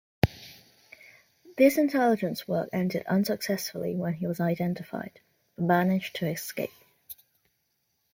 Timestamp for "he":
4.15-4.25